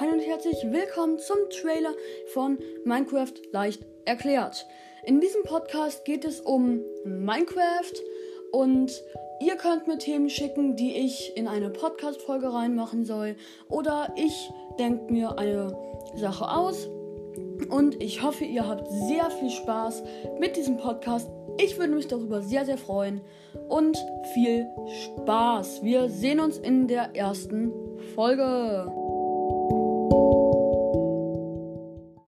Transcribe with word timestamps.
Hallo 0.00 0.12
und 0.12 0.20
herzlich 0.20 0.56
willkommen 0.64 1.18
zum 1.18 1.36
Trailer 1.50 1.92
von 2.32 2.58
Minecraft 2.86 3.34
leicht 3.52 3.84
erklärt. 4.06 4.66
In 5.04 5.20
diesem 5.20 5.42
Podcast 5.42 6.06
geht 6.06 6.24
es 6.24 6.40
um 6.40 6.80
Minecraft 7.04 7.92
und 8.52 8.90
ihr 9.40 9.56
könnt 9.56 9.86
mir 9.86 9.98
Themen 9.98 10.30
schicken, 10.30 10.76
die 10.76 10.92
ich 10.96 11.36
in 11.36 11.46
eine 11.46 11.68
Podcast-Folge 11.68 12.54
reinmachen 12.54 13.04
soll. 13.04 13.36
Oder 13.68 14.14
ich 14.16 14.50
denke 14.78 15.12
mir 15.12 15.38
eine 15.38 15.76
Sache 16.14 16.48
aus. 16.48 16.88
Und 17.68 18.02
ich 18.02 18.22
hoffe, 18.22 18.44
ihr 18.44 18.66
habt 18.66 18.90
sehr 18.90 19.30
viel 19.30 19.50
Spaß 19.50 20.04
mit 20.40 20.56
diesem 20.56 20.78
Podcast. 20.78 21.30
Ich 21.58 21.78
würde 21.78 21.92
mich 21.92 22.08
darüber 22.08 22.40
sehr, 22.40 22.64
sehr 22.64 22.78
freuen. 22.78 23.20
Und 23.68 24.02
viel 24.32 24.66
Spaß. 25.04 25.82
Wir 25.82 26.08
sehen 26.08 26.40
uns 26.40 26.56
in 26.56 26.88
der 26.88 27.14
ersten 27.14 27.72
Folge. 28.14 28.90